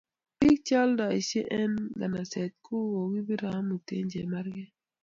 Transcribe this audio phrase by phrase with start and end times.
[0.39, 4.71] pik che yaldaishe en nganaset ko kokipara amut en chemarket